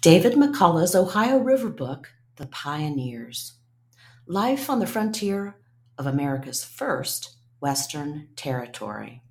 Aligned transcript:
David 0.00 0.32
McCullough's 0.32 0.94
Ohio 0.94 1.38
River 1.38 1.68
book, 1.68 2.12
The 2.36 2.46
Pioneers 2.46 3.54
Life 4.26 4.70
on 4.70 4.78
the 4.78 4.86
Frontier 4.86 5.56
of 5.98 6.06
America's 6.06 6.64
First 6.64 7.36
Western 7.60 8.28
Territory. 8.36 9.22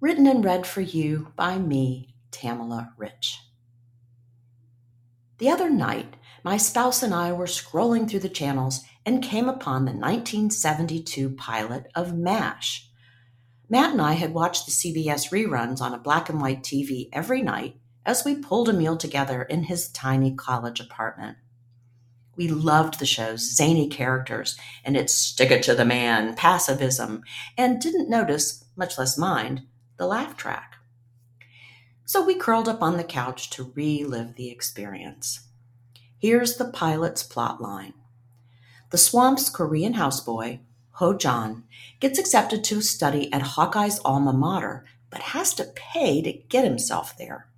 Written 0.00 0.26
and 0.26 0.44
read 0.44 0.66
for 0.66 0.80
you 0.80 1.32
by 1.36 1.58
me, 1.58 2.14
Tamela 2.32 2.90
Rich. 2.96 3.38
The 5.38 5.50
other 5.50 5.70
night, 5.70 6.16
my 6.42 6.56
spouse 6.56 7.02
and 7.02 7.14
I 7.14 7.32
were 7.32 7.46
scrolling 7.46 8.10
through 8.10 8.20
the 8.20 8.28
channels 8.28 8.80
and 9.06 9.22
came 9.22 9.48
upon 9.48 9.84
the 9.84 9.92
1972 9.92 11.30
pilot 11.30 11.86
of 11.94 12.16
MASH. 12.16 12.90
Matt 13.68 13.92
and 13.92 14.02
I 14.02 14.14
had 14.14 14.34
watched 14.34 14.66
the 14.66 14.72
CBS 14.72 15.30
reruns 15.30 15.80
on 15.80 15.94
a 15.94 15.98
black 15.98 16.28
and 16.28 16.40
white 16.40 16.62
TV 16.62 17.08
every 17.12 17.42
night 17.42 17.76
as 18.08 18.24
we 18.24 18.34
pulled 18.34 18.70
a 18.70 18.72
meal 18.72 18.96
together 18.96 19.42
in 19.42 19.64
his 19.64 19.90
tiny 19.90 20.34
college 20.34 20.80
apartment. 20.80 21.36
We 22.36 22.48
loved 22.48 22.98
the 22.98 23.04
show's 23.04 23.54
zany 23.54 23.86
characters 23.86 24.56
and 24.82 24.96
its 24.96 25.12
stick 25.12 25.50
it 25.50 25.62
to 25.64 25.74
the 25.74 25.84
man 25.84 26.34
pacifism, 26.34 27.22
and 27.58 27.78
didn't 27.78 28.08
notice, 28.08 28.64
much 28.76 28.96
less 28.96 29.18
mind, 29.18 29.66
the 29.98 30.06
laugh 30.06 30.38
track. 30.38 30.76
So 32.06 32.24
we 32.24 32.34
curled 32.34 32.66
up 32.66 32.80
on 32.80 32.96
the 32.96 33.04
couch 33.04 33.50
to 33.50 33.72
relive 33.74 34.36
the 34.36 34.50
experience. 34.50 35.40
Here's 36.18 36.56
the 36.56 36.70
pilot's 36.70 37.22
plot 37.22 37.60
line 37.60 37.92
The 38.90 38.96
swamp's 38.96 39.50
Korean 39.50 39.94
houseboy, 39.94 40.60
Ho 40.92 41.12
Jon, 41.12 41.64
gets 42.00 42.18
accepted 42.18 42.64
to 42.64 42.80
study 42.80 43.30
at 43.34 43.42
Hawkeye's 43.42 44.00
alma 44.02 44.32
mater, 44.32 44.86
but 45.10 45.20
has 45.20 45.52
to 45.54 45.64
pay 45.74 46.22
to 46.22 46.32
get 46.32 46.64
himself 46.64 47.14
there. 47.18 47.48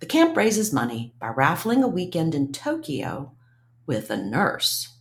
The 0.00 0.06
camp 0.06 0.36
raises 0.36 0.72
money 0.72 1.14
by 1.18 1.28
raffling 1.28 1.82
a 1.82 1.88
weekend 1.88 2.34
in 2.34 2.52
Tokyo 2.52 3.32
with 3.86 4.10
a 4.10 4.16
nurse, 4.16 4.96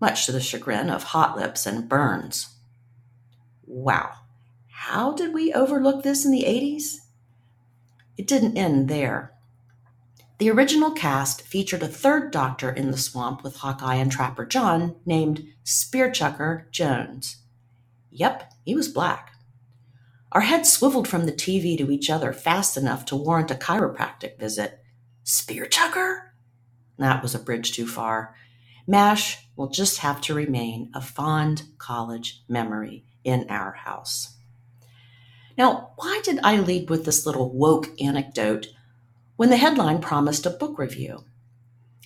much 0.00 0.26
to 0.26 0.32
the 0.32 0.40
chagrin 0.40 0.90
of 0.90 1.02
Hot 1.04 1.36
Lips 1.36 1.66
and 1.66 1.88
Burns. 1.88 2.54
Wow, 3.66 4.12
how 4.68 5.12
did 5.12 5.34
we 5.34 5.52
overlook 5.52 6.02
this 6.02 6.24
in 6.24 6.30
the 6.30 6.44
80s? 6.44 6.98
It 8.16 8.26
didn't 8.26 8.56
end 8.56 8.88
there. 8.88 9.32
The 10.38 10.50
original 10.50 10.92
cast 10.92 11.42
featured 11.42 11.82
a 11.82 11.88
third 11.88 12.30
doctor 12.30 12.70
in 12.70 12.92
the 12.92 12.96
swamp 12.96 13.42
with 13.42 13.56
Hawkeye 13.56 13.96
and 13.96 14.10
Trapper 14.10 14.46
John 14.46 14.94
named 15.04 15.44
Spearchucker 15.64 16.70
Jones. 16.70 17.38
Yep, 18.10 18.52
he 18.64 18.76
was 18.76 18.88
black. 18.88 19.32
Our 20.32 20.42
heads 20.42 20.70
swiveled 20.70 21.08
from 21.08 21.24
the 21.24 21.32
TV 21.32 21.78
to 21.78 21.90
each 21.90 22.10
other 22.10 22.32
fast 22.32 22.76
enough 22.76 23.04
to 23.06 23.16
warrant 23.16 23.50
a 23.50 23.54
chiropractic 23.54 24.38
visit. 24.38 24.80
Spear 25.24 25.66
chucker? 25.66 26.34
That 26.98 27.22
was 27.22 27.34
a 27.34 27.38
bridge 27.38 27.72
too 27.72 27.86
far. 27.86 28.34
MASH 28.86 29.46
will 29.56 29.68
just 29.68 29.98
have 29.98 30.20
to 30.22 30.34
remain 30.34 30.90
a 30.94 31.00
fond 31.00 31.62
college 31.78 32.42
memory 32.48 33.04
in 33.24 33.46
our 33.48 33.72
house. 33.72 34.36
Now, 35.56 35.90
why 35.96 36.20
did 36.24 36.38
I 36.42 36.58
lead 36.58 36.88
with 36.88 37.04
this 37.04 37.26
little 37.26 37.50
woke 37.52 37.90
anecdote 38.00 38.68
when 39.36 39.50
the 39.50 39.56
headline 39.56 40.00
promised 40.00 40.46
a 40.46 40.50
book 40.50 40.78
review? 40.78 41.24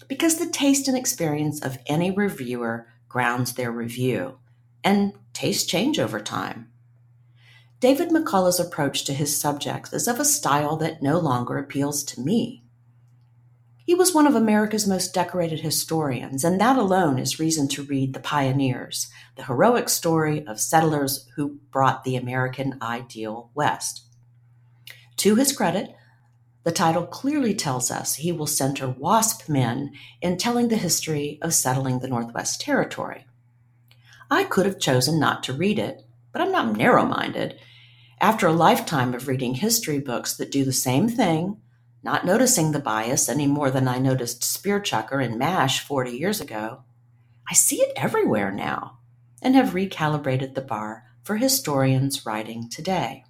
Because 0.09 0.39
the 0.39 0.49
taste 0.49 0.89
and 0.89 0.97
experience 0.97 1.61
of 1.61 1.79
any 1.87 2.11
reviewer 2.11 2.87
grounds 3.09 3.53
their 3.53 3.71
review, 3.71 4.39
and 4.83 5.13
tastes 5.33 5.67
change 5.67 5.99
over 5.99 6.19
time. 6.19 6.72
David 7.83 8.11
McCullough's 8.11 8.61
approach 8.61 9.03
to 9.07 9.13
his 9.13 9.37
subjects 9.37 9.93
is 9.93 10.07
of 10.07 10.21
a 10.21 10.25
style 10.25 10.77
that 10.77 11.03
no 11.03 11.19
longer 11.19 11.59
appeals 11.59 12.05
to 12.05 12.21
me. 12.21 12.63
He 13.85 13.93
was 13.93 14.15
one 14.15 14.29
of 14.29 14.37
America's 14.37 14.87
most 14.87 15.13
decorated 15.13 15.59
historians, 15.59 16.45
and 16.45 16.61
that 16.61 16.77
alone 16.77 17.19
is 17.19 17.41
reason 17.41 17.67
to 17.71 17.83
read 17.83 18.15
The 18.15 18.21
Pioneers, 18.21 19.11
the 19.35 19.47
heroic 19.47 19.89
story 19.89 20.47
of 20.47 20.61
settlers 20.61 21.27
who 21.35 21.59
brought 21.73 22.05
the 22.05 22.15
American 22.15 22.79
ideal 22.81 23.51
west. 23.53 24.05
To 25.17 25.35
his 25.35 25.53
credit, 25.53 25.93
the 26.63 26.71
title 26.71 27.05
clearly 27.05 27.53
tells 27.53 27.91
us 27.91 28.15
he 28.15 28.31
will 28.31 28.47
center 28.47 28.89
WASP 28.89 29.49
men 29.49 29.91
in 30.21 30.37
telling 30.39 30.69
the 30.69 30.77
history 30.77 31.41
of 31.43 31.53
settling 31.53 31.99
the 31.99 32.07
Northwest 32.07 32.61
Territory. 32.61 33.27
I 34.31 34.45
could 34.45 34.67
have 34.67 34.79
chosen 34.79 35.19
not 35.19 35.43
to 35.43 35.53
read 35.53 35.81
it, 35.81 36.03
but 36.33 36.41
I'm 36.41 36.53
not 36.53 36.77
narrow 36.77 37.05
minded 37.05 37.59
after 38.23 38.47
a 38.47 38.53
lifetime 38.53 39.15
of 39.15 39.27
reading 39.27 39.57
history 39.57 39.99
books 39.99 40.35
that 40.35 40.53
do 40.53 40.65
the 40.65 40.73
same 40.73 41.09
thing, 41.09 41.61
not 42.05 42.25
noticing 42.25 42.71
the 42.71 42.79
bias 42.79 43.29
any 43.29 43.49
more 43.49 43.69
than 43.69 43.89
I 43.89 43.99
noticed 43.99 44.43
Spearchucker 44.43 45.23
and 45.23 45.37
MASH 45.37 45.81
40 45.81 46.13
years 46.13 46.41
ago, 46.41 46.85
I 47.51 47.55
see 47.55 47.81
it 47.81 47.93
everywhere 47.97 48.53
now 48.53 48.99
and 49.43 49.57
have 49.57 49.71
recalibrated 49.71 50.55
the 50.55 50.61
bar 50.61 51.05
for 51.25 51.37
historians 51.37 52.25
writing 52.25 52.71
today. 52.71 53.25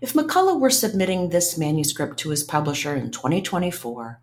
If 0.00 0.14
McCullough 0.14 0.58
were 0.58 0.70
submitting 0.70 1.28
this 1.28 1.58
manuscript 1.58 2.18
to 2.20 2.30
his 2.30 2.42
publisher 2.42 2.96
in 2.96 3.10
2024, 3.10 4.18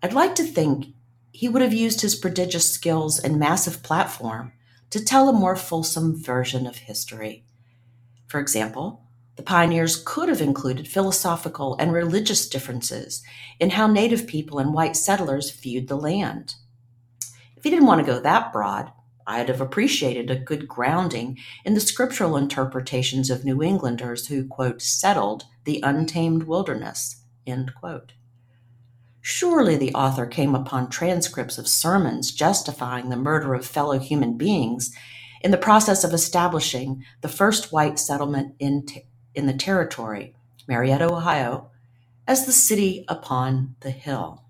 I'd 0.00 0.12
like 0.12 0.36
to 0.36 0.44
think 0.44 0.94
he 1.32 1.48
would 1.48 1.62
have 1.62 1.74
used 1.74 2.02
his 2.02 2.14
prodigious 2.14 2.72
skills 2.72 3.18
and 3.18 3.36
massive 3.36 3.82
platform 3.82 4.52
to 4.90 5.04
tell 5.04 5.28
a 5.28 5.32
more 5.32 5.56
fulsome 5.56 6.14
version 6.16 6.68
of 6.68 6.76
history 6.76 7.44
for 8.26 8.40
example, 8.40 9.02
the 9.36 9.42
pioneers 9.42 10.02
could 10.04 10.28
have 10.28 10.40
included 10.40 10.86
philosophical 10.86 11.76
and 11.78 11.92
religious 11.92 12.48
differences 12.48 13.22
in 13.58 13.70
how 13.70 13.86
Native 13.86 14.26
people 14.26 14.58
and 14.58 14.72
white 14.72 14.96
settlers 14.96 15.50
viewed 15.50 15.88
the 15.88 15.96
land. 15.96 16.54
If 17.56 17.64
he 17.64 17.70
didn't 17.70 17.86
want 17.86 18.00
to 18.04 18.12
go 18.12 18.20
that 18.20 18.52
broad, 18.52 18.92
I'd 19.26 19.48
have 19.48 19.60
appreciated 19.60 20.30
a 20.30 20.36
good 20.36 20.68
grounding 20.68 21.38
in 21.64 21.74
the 21.74 21.80
scriptural 21.80 22.36
interpretations 22.36 23.30
of 23.30 23.44
New 23.44 23.62
Englanders 23.62 24.28
who, 24.28 24.46
quote, 24.46 24.82
settled 24.82 25.44
the 25.64 25.80
untamed 25.82 26.44
wilderness, 26.44 27.22
end 27.46 27.74
quote. 27.74 28.12
Surely 29.22 29.76
the 29.76 29.94
author 29.94 30.26
came 30.26 30.54
upon 30.54 30.90
transcripts 30.90 31.56
of 31.56 31.66
sermons 31.66 32.30
justifying 32.30 33.08
the 33.08 33.16
murder 33.16 33.54
of 33.54 33.64
fellow 33.64 33.98
human 33.98 34.36
beings 34.36 34.94
in 35.44 35.50
the 35.50 35.58
process 35.58 36.04
of 36.04 36.14
establishing 36.14 37.04
the 37.20 37.28
first 37.28 37.70
white 37.70 37.98
settlement 37.98 38.54
in, 38.58 38.86
in 39.34 39.46
the 39.46 39.52
territory, 39.52 40.34
Marietta, 40.66 41.12
Ohio, 41.12 41.70
as 42.26 42.46
the 42.46 42.52
city 42.52 43.04
upon 43.08 43.76
the 43.80 43.90
hill. 43.90 44.42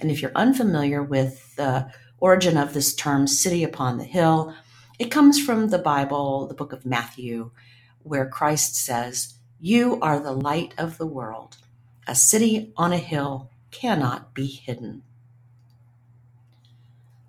And 0.00 0.10
if 0.10 0.22
you're 0.22 0.32
unfamiliar 0.34 1.02
with 1.02 1.54
the 1.56 1.92
origin 2.18 2.56
of 2.56 2.72
this 2.72 2.94
term, 2.94 3.26
city 3.26 3.62
upon 3.62 3.98
the 3.98 4.04
hill, 4.04 4.54
it 4.98 5.10
comes 5.10 5.38
from 5.38 5.68
the 5.68 5.78
Bible, 5.78 6.46
the 6.46 6.54
book 6.54 6.72
of 6.72 6.86
Matthew, 6.86 7.50
where 8.02 8.26
Christ 8.26 8.74
says, 8.74 9.34
You 9.60 10.00
are 10.00 10.18
the 10.18 10.32
light 10.32 10.72
of 10.78 10.96
the 10.96 11.06
world. 11.06 11.58
A 12.06 12.14
city 12.14 12.72
on 12.74 12.94
a 12.94 12.98
hill 12.98 13.50
cannot 13.70 14.32
be 14.32 14.46
hidden. 14.46 15.02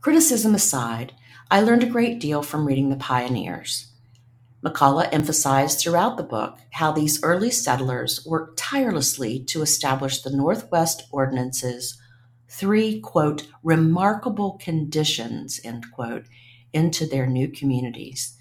Criticism 0.07 0.55
aside, 0.55 1.11
I 1.51 1.59
learned 1.59 1.83
a 1.83 1.89
great 1.89 2.21
deal 2.21 2.41
from 2.41 2.65
reading 2.65 2.89
The 2.89 2.95
Pioneers. 2.95 3.91
McCullough 4.63 5.09
emphasized 5.11 5.81
throughout 5.81 6.15
the 6.15 6.23
book 6.23 6.59
how 6.71 6.93
these 6.93 7.21
early 7.23 7.51
settlers 7.51 8.25
worked 8.25 8.57
tirelessly 8.57 9.43
to 9.47 9.61
establish 9.61 10.21
the 10.21 10.31
Northwest 10.31 11.03
Ordinance's 11.11 11.99
three, 12.47 13.01
quote, 13.01 13.49
remarkable 13.63 14.57
conditions, 14.61 15.59
end 15.65 15.87
quote, 15.91 16.23
into 16.71 17.05
their 17.05 17.27
new 17.27 17.49
communities. 17.49 18.37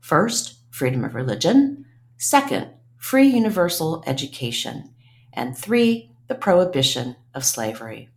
First, 0.00 0.60
freedom 0.70 1.04
of 1.04 1.14
religion. 1.14 1.84
Second, 2.16 2.68
free 2.96 3.26
universal 3.28 4.02
education. 4.06 4.94
And 5.34 5.58
three, 5.58 6.14
the 6.28 6.34
prohibition 6.34 7.16
of 7.34 7.44
slavery. 7.44 8.08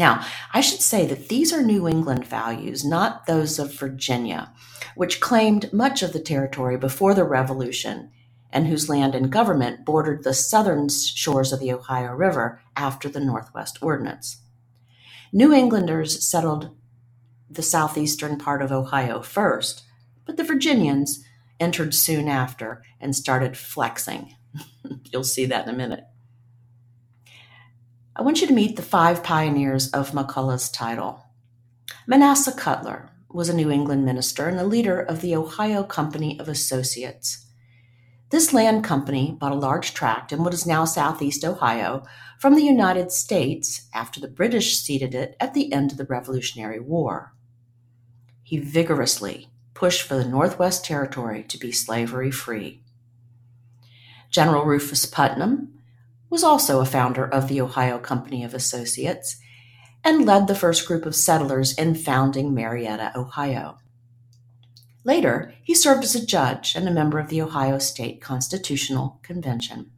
Now, 0.00 0.24
I 0.54 0.62
should 0.62 0.80
say 0.80 1.06
that 1.08 1.28
these 1.28 1.52
are 1.52 1.60
New 1.60 1.86
England 1.86 2.26
values, 2.26 2.82
not 2.86 3.26
those 3.26 3.58
of 3.58 3.78
Virginia, 3.78 4.50
which 4.94 5.20
claimed 5.20 5.74
much 5.74 6.02
of 6.02 6.14
the 6.14 6.20
territory 6.20 6.78
before 6.78 7.12
the 7.12 7.24
Revolution 7.24 8.10
and 8.50 8.66
whose 8.66 8.88
land 8.88 9.14
and 9.14 9.30
government 9.30 9.84
bordered 9.84 10.24
the 10.24 10.32
southern 10.32 10.88
shores 10.88 11.52
of 11.52 11.60
the 11.60 11.70
Ohio 11.70 12.14
River 12.14 12.62
after 12.76 13.10
the 13.10 13.20
Northwest 13.20 13.76
Ordinance. 13.82 14.40
New 15.34 15.52
Englanders 15.52 16.26
settled 16.26 16.74
the 17.50 17.62
southeastern 17.62 18.38
part 18.38 18.62
of 18.62 18.72
Ohio 18.72 19.20
first, 19.20 19.82
but 20.24 20.38
the 20.38 20.44
Virginians 20.44 21.22
entered 21.60 21.94
soon 21.94 22.26
after 22.26 22.82
and 23.02 23.14
started 23.14 23.54
flexing. 23.54 24.34
You'll 25.12 25.24
see 25.24 25.44
that 25.44 25.68
in 25.68 25.74
a 25.74 25.76
minute. 25.76 26.04
I 28.16 28.22
want 28.22 28.40
you 28.40 28.48
to 28.48 28.52
meet 28.52 28.74
the 28.74 28.82
five 28.82 29.22
pioneers 29.22 29.88
of 29.92 30.10
McCullough's 30.10 30.68
title. 30.68 31.26
Manasseh 32.08 32.52
Cutler 32.52 33.08
was 33.30 33.48
a 33.48 33.54
New 33.54 33.70
England 33.70 34.04
minister 34.04 34.48
and 34.48 34.58
a 34.58 34.64
leader 34.64 35.00
of 35.00 35.20
the 35.20 35.36
Ohio 35.36 35.84
Company 35.84 36.38
of 36.40 36.48
Associates. 36.48 37.46
This 38.30 38.52
land 38.52 38.82
company 38.82 39.36
bought 39.38 39.52
a 39.52 39.56
large 39.56 39.94
tract 39.94 40.32
in 40.32 40.42
what 40.42 40.54
is 40.54 40.66
now 40.66 40.84
southeast 40.84 41.44
Ohio 41.44 42.02
from 42.40 42.56
the 42.56 42.64
United 42.64 43.12
States 43.12 43.88
after 43.94 44.18
the 44.18 44.28
British 44.28 44.76
ceded 44.76 45.14
it 45.14 45.36
at 45.38 45.54
the 45.54 45.72
end 45.72 45.92
of 45.92 45.96
the 45.96 46.04
Revolutionary 46.04 46.80
War. 46.80 47.32
He 48.42 48.58
vigorously 48.58 49.50
pushed 49.72 50.02
for 50.02 50.16
the 50.16 50.28
Northwest 50.28 50.84
Territory 50.84 51.44
to 51.44 51.58
be 51.58 51.70
slavery 51.70 52.32
free. 52.32 52.82
General 54.30 54.64
Rufus 54.64 55.06
Putnam 55.06 55.79
was 56.30 56.44
also 56.44 56.80
a 56.80 56.86
founder 56.86 57.26
of 57.26 57.48
the 57.48 57.60
Ohio 57.60 57.98
Company 57.98 58.44
of 58.44 58.54
Associates 58.54 59.36
and 60.02 60.24
led 60.24 60.46
the 60.46 60.54
first 60.54 60.86
group 60.86 61.04
of 61.04 61.14
settlers 61.14 61.76
in 61.76 61.94
founding 61.94 62.54
Marietta, 62.54 63.12
Ohio. 63.14 63.78
Later, 65.04 65.54
he 65.62 65.74
served 65.74 66.04
as 66.04 66.14
a 66.14 66.24
judge 66.24 66.74
and 66.76 66.86
a 66.86 66.92
member 66.92 67.18
of 67.18 67.28
the 67.28 67.42
Ohio 67.42 67.78
State 67.78 68.20
Constitutional 68.20 69.18
Convention. 69.22 69.90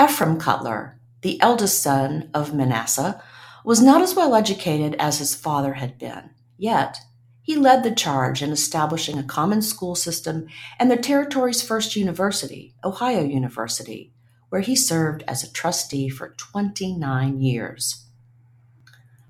Ephraim 0.00 0.38
Cutler, 0.38 0.98
the 1.22 1.40
eldest 1.40 1.82
son 1.82 2.30
of 2.34 2.54
Manasseh, 2.54 3.22
was 3.64 3.80
not 3.80 4.00
as 4.00 4.14
well 4.14 4.34
educated 4.34 4.96
as 4.98 5.18
his 5.18 5.34
father 5.34 5.74
had 5.74 5.98
been, 5.98 6.30
yet 6.56 6.98
he 7.42 7.56
led 7.56 7.82
the 7.82 7.94
charge 7.94 8.42
in 8.42 8.50
establishing 8.50 9.18
a 9.18 9.22
common 9.22 9.62
school 9.62 9.94
system 9.94 10.46
and 10.78 10.90
the 10.90 10.96
territory's 10.96 11.62
first 11.62 11.96
university, 11.96 12.74
Ohio 12.84 13.22
University, 13.22 14.12
where 14.48 14.60
he 14.60 14.74
served 14.74 15.22
as 15.28 15.42
a 15.42 15.52
trustee 15.52 16.08
for 16.08 16.34
29 16.36 17.40
years. 17.40 18.06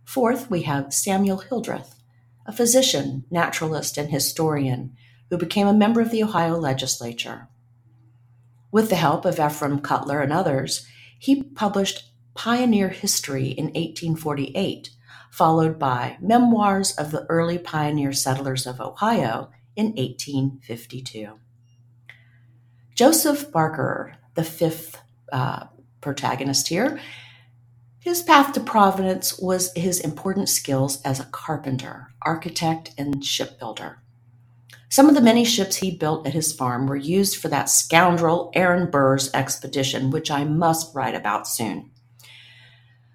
Fourth, 0.05 0.51
we 0.51 0.63
have 0.63 0.95
Samuel 0.95 1.39
Hildreth, 1.39 1.97
a 2.47 2.53
physician, 2.53 3.25
naturalist, 3.31 3.99
and 3.99 4.11
historian 4.11 4.97
who 5.29 5.37
became 5.37 5.67
a 5.67 5.75
member 5.75 6.01
of 6.01 6.11
the 6.11 6.23
Ohio 6.23 6.57
legislature. 6.57 7.49
With 8.71 8.91
the 8.91 8.97
help 8.97 9.25
of 9.25 9.39
Ephraim 9.39 9.81
Cutler 9.81 10.21
and 10.21 10.33
others, 10.33 10.87
he 11.19 11.43
published 11.43 12.11
Pioneer 12.35 12.89
History 12.89 13.49
in 13.49 13.67
1848, 13.67 14.91
followed 15.31 15.79
by 15.79 16.17
Memoirs 16.21 16.93
of 16.93 17.11
the 17.11 17.27
Early 17.29 17.59
Pioneer 17.59 18.13
Settlers 18.13 18.67
of 18.67 18.81
Ohio 18.81 19.51
in 19.75 19.87
1852. 19.87 21.39
Joseph 22.95 23.53
Barker, 23.53 24.17
the 24.35 24.45
fifth 24.45 25.03
uh, 25.33 25.67
protagonist 26.01 26.69
here, 26.69 27.01
his 28.01 28.23
path 28.23 28.53
to 28.53 28.61
providence 28.61 29.39
was 29.39 29.73
his 29.75 30.01
important 30.01 30.49
skills 30.49 31.03
as 31.03 31.21
a 31.21 31.25
carpenter, 31.27 32.09
architect, 32.23 32.93
and 32.97 33.25
shipbuilder. 33.25 34.01
Some 34.89 35.09
of 35.09 35.15
the 35.15 35.21
many 35.21 35.45
ships 35.45 35.77
he 35.77 35.91
built 35.91 36.27
at 36.27 36.33
his 36.33 36.53
farm 36.53 36.87
were 36.87 36.97
used 36.97 37.37
for 37.37 37.49
that 37.49 37.69
scoundrel 37.69 38.51
Aaron 38.55 38.91
Burr's 38.91 39.31
expedition, 39.35 40.11
which 40.11 40.31
I 40.31 40.45
must 40.45 40.95
write 40.95 41.15
about 41.15 41.47
soon. 41.47 41.91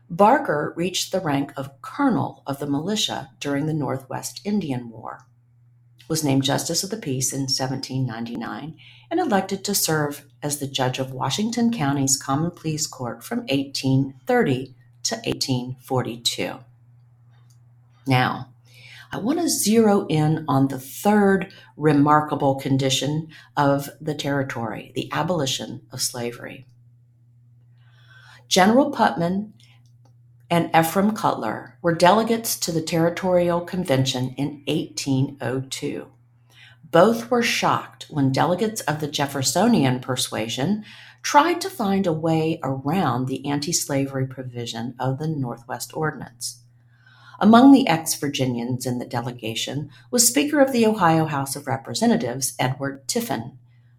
Barker 0.09 0.73
reached 0.75 1.11
the 1.11 1.19
rank 1.19 1.51
of 1.57 1.81
colonel 1.81 2.43
of 2.45 2.59
the 2.59 2.67
militia 2.67 3.31
during 3.39 3.65
the 3.65 3.73
Northwest 3.73 4.41
Indian 4.45 4.91
War, 4.91 5.25
was 6.07 6.23
named 6.23 6.43
Justice 6.43 6.83
of 6.83 6.89
the 6.89 6.97
Peace 6.97 7.31
in 7.31 7.41
1799, 7.41 8.75
and 9.09 9.19
elected 9.19 9.63
to 9.63 9.75
serve 9.75 10.25
as 10.41 10.59
the 10.59 10.67
judge 10.67 10.99
of 10.99 11.11
Washington 11.11 11.71
County's 11.71 12.17
Common 12.17 12.51
Pleas 12.51 12.87
Court 12.87 13.23
from 13.23 13.39
1830 13.39 14.73
to 15.03 15.15
1842. 15.15 16.59
Now, 18.05 18.49
I 19.11 19.17
want 19.17 19.39
to 19.39 19.47
zero 19.47 20.07
in 20.07 20.43
on 20.47 20.69
the 20.69 20.79
third 20.79 21.53
remarkable 21.77 22.55
condition 22.55 23.27
of 23.55 23.89
the 24.01 24.15
territory 24.15 24.91
the 24.95 25.07
abolition 25.11 25.81
of 25.91 26.01
slavery. 26.01 26.65
General 28.47 28.89
Putnam 28.89 29.53
and 30.53 30.69
Ephraim 30.75 31.15
Cutler 31.15 31.79
were 31.81 31.95
delegates 31.95 32.55
to 32.59 32.71
the 32.71 32.83
Territorial 32.83 33.61
Convention 33.61 34.35
in 34.37 34.61
1802. 34.67 36.05
Both 36.91 37.31
were 37.31 37.41
shocked 37.41 38.05
when 38.11 38.31
delegates 38.31 38.81
of 38.81 38.99
the 38.99 39.07
Jeffersonian 39.07 39.99
persuasion 39.99 40.85
tried 41.23 41.59
to 41.61 41.71
find 41.71 42.05
a 42.05 42.13
way 42.13 42.59
around 42.61 43.25
the 43.25 43.43
anti 43.49 43.71
slavery 43.71 44.27
provision 44.27 44.93
of 44.99 45.17
the 45.17 45.27
Northwest 45.27 45.97
Ordinance. 45.97 46.61
Among 47.39 47.71
the 47.71 47.87
ex 47.87 48.13
Virginians 48.13 48.85
in 48.85 48.99
the 48.99 49.07
delegation 49.07 49.89
was 50.11 50.27
Speaker 50.27 50.59
of 50.59 50.71
the 50.71 50.85
Ohio 50.85 51.25
House 51.25 51.55
of 51.55 51.65
Representatives 51.65 52.53
Edward 52.59 53.07
Tiffin, 53.07 53.57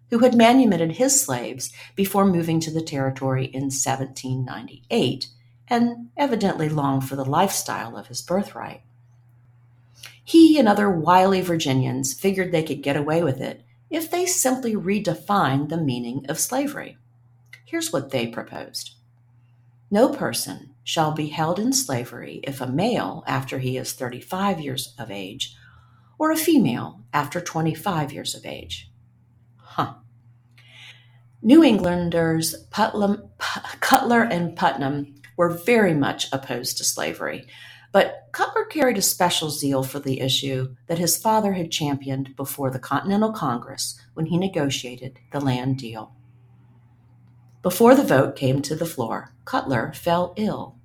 who 0.09 0.19
had 0.19 0.33
manumitted 0.33 0.93
his 0.93 1.19
slaves 1.19 1.73
before 1.97 2.25
moving 2.25 2.61
to 2.61 2.71
the 2.71 2.81
territory 2.81 3.47
in 3.47 3.63
1798 3.63 5.27
and 5.67 6.09
evidently 6.15 6.69
longed 6.69 7.07
for 7.07 7.15
the 7.15 7.25
lifestyle 7.25 7.97
of 7.97 8.07
his 8.07 8.21
birthright. 8.21 8.81
He 10.23 10.57
and 10.57 10.67
other 10.67 10.89
wily 10.89 11.41
Virginians 11.41 12.13
figured 12.13 12.51
they 12.51 12.63
could 12.63 12.81
get 12.81 12.97
away 12.97 13.23
with 13.23 13.39
it 13.39 13.63
if 13.89 14.09
they 14.09 14.25
simply 14.25 14.75
redefined 14.75 15.69
the 15.69 15.77
meaning 15.77 16.25
of 16.27 16.39
slavery. 16.39 16.97
Here's 17.65 17.93
what 17.93 18.09
they 18.11 18.27
proposed 18.27 18.95
No 19.91 20.09
person 20.09 20.73
shall 20.83 21.11
be 21.11 21.27
held 21.27 21.59
in 21.59 21.73
slavery 21.73 22.39
if 22.43 22.61
a 22.61 22.67
male 22.67 23.23
after 23.27 23.59
he 23.59 23.77
is 23.77 23.93
35 23.93 24.59
years 24.59 24.93
of 24.97 25.11
age, 25.11 25.55
or 26.17 26.31
a 26.31 26.37
female 26.37 27.01
after 27.13 27.39
25 27.39 28.11
years 28.11 28.35
of 28.35 28.45
age. 28.45 28.91
Huh. 29.57 29.95
New 31.41 31.63
Englanders 31.63 32.55
Putlam, 32.71 33.29
Cutler 33.79 34.23
and 34.23 34.55
Putnam 34.55 35.15
were 35.37 35.49
very 35.49 35.93
much 35.93 36.27
opposed 36.31 36.77
to 36.77 36.83
slavery, 36.83 37.47
but 37.91 38.27
Cutler 38.33 38.65
carried 38.65 38.97
a 38.97 39.01
special 39.01 39.49
zeal 39.49 39.81
for 39.81 39.99
the 39.99 40.19
issue 40.19 40.75
that 40.87 40.99
his 40.99 41.17
father 41.17 41.53
had 41.53 41.71
championed 41.71 42.35
before 42.35 42.69
the 42.69 42.77
Continental 42.77 43.31
Congress 43.31 43.97
when 44.13 44.25
he 44.25 44.37
negotiated 44.37 45.17
the 45.31 45.39
land 45.39 45.77
deal. 45.77 46.13
Before 47.61 47.95
the 47.95 48.03
vote 48.03 48.35
came 48.35 48.61
to 48.63 48.75
the 48.75 48.85
floor, 48.85 49.33
Cutler 49.45 49.93
fell 49.93 50.33
ill. 50.35 50.75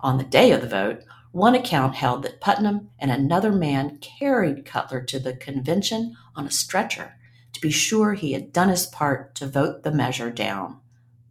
On 0.00 0.18
the 0.18 0.24
day 0.24 0.50
of 0.52 0.60
the 0.60 0.66
vote, 0.66 1.02
one 1.30 1.54
account 1.54 1.94
held 1.94 2.22
that 2.22 2.40
Putnam 2.40 2.88
and 2.98 3.10
another 3.10 3.52
man 3.52 3.98
carried 3.98 4.64
Cutler 4.64 5.02
to 5.02 5.18
the 5.18 5.36
convention 5.36 6.16
on 6.34 6.46
a 6.46 6.50
stretcher 6.50 7.16
to 7.52 7.60
be 7.60 7.70
sure 7.70 8.14
he 8.14 8.32
had 8.32 8.52
done 8.52 8.70
his 8.70 8.86
part 8.86 9.34
to 9.34 9.46
vote 9.46 9.82
the 9.82 9.92
measure 9.92 10.30
down, 10.30 10.80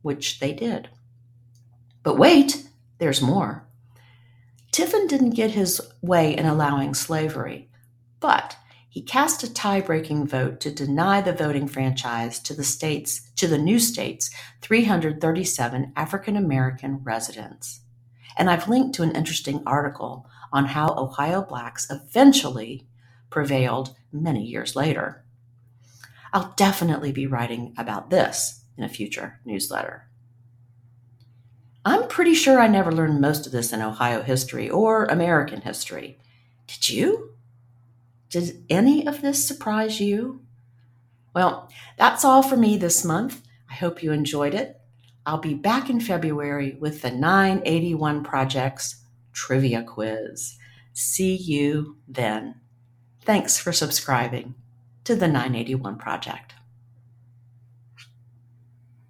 which 0.03 0.39
they 0.39 0.53
did. 0.53 0.89
But 2.06 2.19
wait, 2.19 2.68
there's 3.00 3.19
more. 3.19 3.68
Tiffin 4.71 5.07
didn't 5.07 5.31
get 5.31 5.52
his 5.52 5.81
way 6.04 6.38
in 6.38 6.45
allowing 6.45 6.94
slavery, 6.94 7.68
but 8.19 8.56
he 8.88 9.02
cast 9.02 9.42
a 9.42 9.52
tie-breaking 9.52 10.28
vote 10.28 10.59
to 10.59 10.71
deny 10.71 11.19
the 11.19 11.33
voting 11.33 11.68
franchise 11.68 12.40
to 12.42 12.54
the 12.54 12.64
states 12.64 13.31
to 13.38 13.47
the 13.47 13.57
new 13.57 13.80
states 13.80 14.30
337 14.62 15.94
African 15.95 16.38
American 16.38 17.02
residents. 17.04 17.81
And 18.38 18.52
I've 18.52 18.69
linked 18.69 18.94
to 18.95 19.04
an 19.04 19.16
interesting 19.16 19.64
article 19.66 20.30
on 20.54 20.66
how 20.66 20.94
Ohio 20.95 21.42
blacks 21.42 21.88
eventually 21.90 22.85
prevailed 23.31 23.95
many 24.12 24.45
years 24.45 24.76
later. 24.76 25.26
I'll 26.31 26.54
definitely 26.56 27.12
be 27.12 27.26
writing 27.26 27.74
about 27.80 28.12
this 28.12 28.62
in 28.78 28.83
a 28.83 28.90
future 28.90 29.40
newsletter. 29.44 30.07
I'm 31.87 32.07
pretty 32.07 32.33
sure 32.33 32.59
I 32.59 32.65
never 32.65 32.92
learned 32.92 33.21
most 33.21 33.45
of 33.45 33.51
this 33.51 33.71
in 33.71 33.83
Ohio 33.83 34.23
history 34.23 34.68
or 34.68 35.06
American 35.06 35.61
history. 35.61 36.18
Did 36.65 36.89
you? 36.89 37.35
Did 38.31 38.65
any 38.71 39.06
of 39.06 39.21
this 39.21 39.47
surprise 39.47 40.01
you? 40.01 40.42
Well, 41.35 41.69
that's 41.95 42.25
all 42.25 42.42
for 42.42 42.57
me 42.57 42.75
this 42.75 43.06
month. 43.06 43.44
I 43.69 43.75
hope 43.75 44.01
you 44.01 44.11
enjoyed 44.11 44.56
it. 44.56 44.81
I'll 45.27 45.37
be 45.37 45.54
back 45.54 45.87
in 45.87 45.99
February 45.99 46.75
with 46.80 47.04
the 47.04 47.11
981 47.11 48.23
Project's 48.23 49.04
trivia 49.31 49.83
quiz. 49.83 50.57
See 50.92 51.35
you 51.35 51.97
then. 52.07 52.56
Thanks 53.21 53.59
for 53.59 53.71
subscribing 53.71 54.56
to 55.04 55.15
the 55.15 55.27
981 55.27 55.97
Project. 55.97 56.55